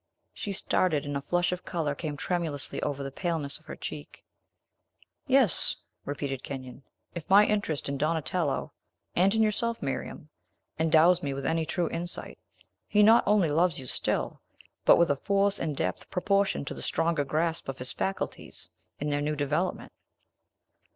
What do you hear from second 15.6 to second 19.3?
depth proportioned to the stronger grasp of his faculties, in their